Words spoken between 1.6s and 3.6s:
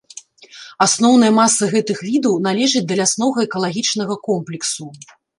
гэтых відаў належаць да ляснога